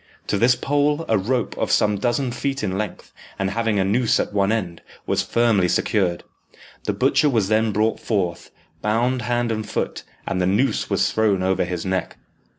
[0.29, 4.19] To this pole a rope, of some dozen feet in length, and having a noose
[4.19, 6.23] at one end, was firmly secured.
[6.85, 8.49] The butcher was then brought forth,
[8.81, 12.17] bound hand and foot, and the noose was thrown over his neck.